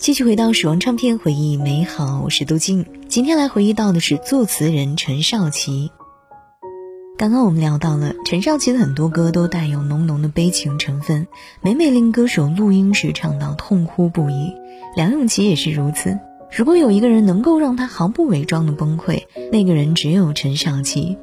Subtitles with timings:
[0.00, 2.20] 继续回到《死亡唱片》，回忆美好。
[2.22, 5.90] 我是杜静，今天来回忆到的是作词人陈少琪。
[7.18, 11.26] 刚刚我们聊到了陈少琪的很多歌都带有浓浓的悲情成分，
[11.60, 14.52] 每每令歌手录音时唱到痛哭不已。
[14.96, 16.16] 梁咏琪也是如此。
[16.54, 21.18] 如果有一个人能够让他毫不伪装的崩溃，那个人只有陈少琪。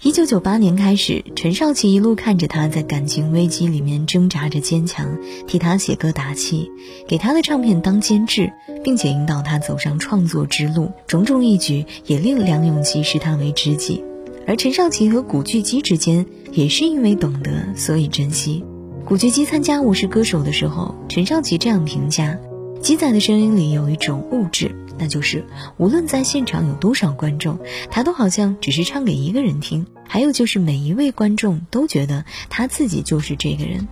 [0.00, 6.70] 一九九八年开始，陈少琪一路看着他在感情危机里面挣扎着坚强，替他写歌打气，
[7.08, 8.52] 给他的唱片当监制，
[8.84, 14.04] 并且引导他走上创作之路，种种一举也令梁咏琪视他为知己。
[14.46, 18.64] 而陈少琪和古巨基之间也是因为懂得，所以珍惜。
[19.04, 22.38] 古巨基参加《我是歌手》的时候，陈少琪这样评价
[22.80, 25.44] ：“基仔的声音里有一种物质。”那就是
[25.76, 27.58] 无论在现场有多少观众，
[27.90, 29.86] 他都好像只是唱给一个人听。
[30.06, 33.86] 还有就是每一位观众都觉得他自己就是这个人。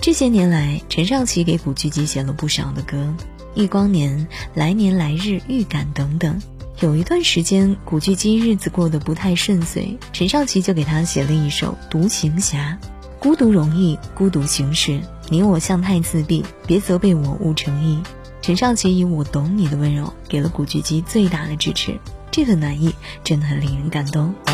[0.00, 3.14] 这些年来，陈少奇给古巨基写了不少的歌，
[3.54, 4.18] 《一光年》
[4.54, 6.40] 《来年》《来日》《预感》等等。
[6.80, 12.78] 有一段时间，古巨基日子过得不太顺遂，陈少奇就给他写了一首《独行侠》。
[13.18, 17.98] 孤独容易，孤独行事，你我相太自闭，别责备我无诚意。
[18.46, 21.98] 陈尚奇以“我懂你的温柔”给了古巨基最大的支持，
[22.30, 22.94] 这份暖意
[23.24, 24.32] 真的很令人感动。
[24.46, 24.52] 不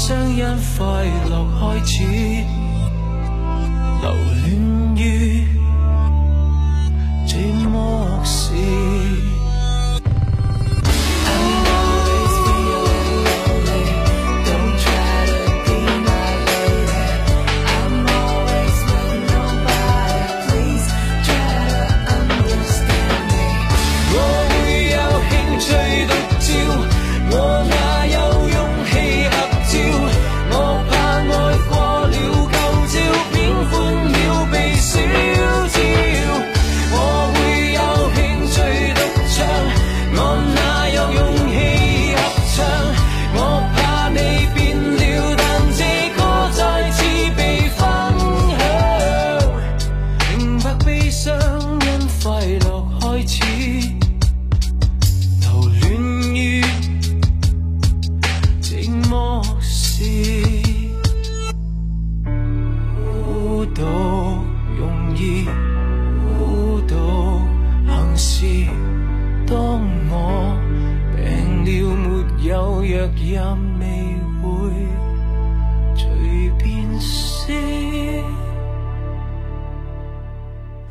[0.10, 0.40] 声因
[0.76, 2.29] 快乐开始。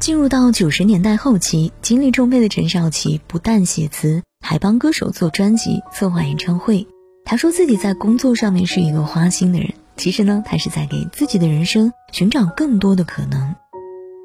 [0.00, 6.86] 进入到九十年代后期，精力充沛的陈少琪不但写词，还帮歌手做专辑、策划演唱会。
[7.26, 13.54] 他说自己在工作上面是一个花心的人，其实呢，他是在给自己的人生寻找更多的可能。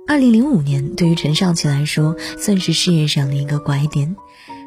[0.08, 4.16] 二零零五年，对于陈少琪来说，算是事业上的一个拐点。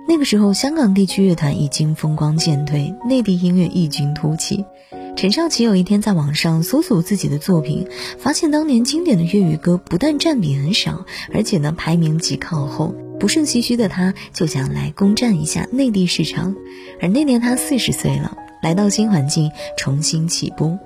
[0.08, 4.64] 那个时候，香港地区乐坛已经风光渐退，内地音乐异军突起。
[5.16, 7.88] 陈少琪有一天在网上搜索自己的作品，
[8.18, 11.04] 发现当年经典的粤语歌不但占比很少，
[11.34, 12.94] 而且呢排名极靠后。
[13.18, 16.54] 不胜唏嘘的他，就想来攻占一下内地市场。
[17.00, 20.78] 而那年他四十岁了，来到新环境重新起步。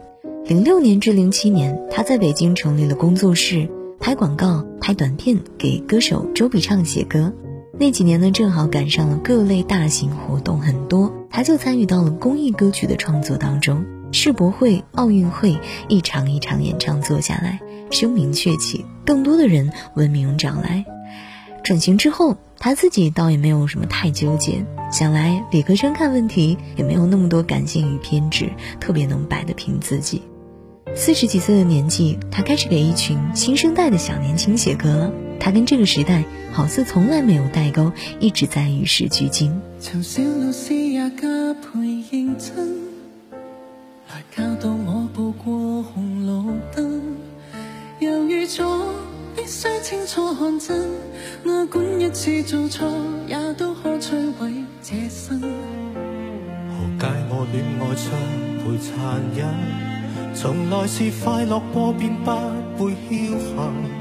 [0.47, 3.69] 零六年至零七年，他在北京成立了工作室，
[3.99, 7.33] 拍广告、拍短片，给歌手周笔畅写歌。
[7.81, 13.83] 那几年呢，正好赶上了各类大型活动很多，他就参与到了公益歌曲的创作当中。
[14.13, 17.59] 世博会、奥运会，一场一场演唱做下来，
[17.91, 20.85] 声名鹊起，更多的人闻名找来。
[21.65, 24.63] 转型之后，他自己倒也没有什么太纠结，
[24.93, 30.21] 想来理科生看问题也没有那么多感性与偏执，特别能摆得平自己。
[30.95, 35.11] 四十几岁的年纪，他开始给一群新生代的小年轻写歌了。
[35.41, 36.23] 他跟这个时代
[36.53, 37.91] 好似从来没有代沟，
[38.21, 39.51] 一直在与时俱进。
[39.81, 41.79] 从小老师也加倍
[42.13, 42.91] 认真，
[44.09, 47.01] 来教导我步过红绿灯。
[48.01, 48.65] 犹豫咗，
[49.35, 50.87] 必须清楚看真，
[51.43, 52.87] 哪管一次做错，
[53.27, 54.53] 也都可摧毁
[54.83, 55.41] 这生。
[55.41, 58.21] 何解我恋爱充
[58.61, 62.37] 倍残忍，从来是快乐过便不
[62.85, 64.00] 倍侥幸。